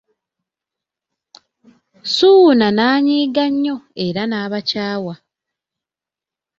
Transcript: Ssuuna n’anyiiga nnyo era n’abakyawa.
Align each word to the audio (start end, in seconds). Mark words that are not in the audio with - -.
Ssuuna 2.03 2.67
n’anyiiga 2.77 3.45
nnyo 3.53 3.75
era 4.05 4.21
n’abakyawa. 4.27 5.13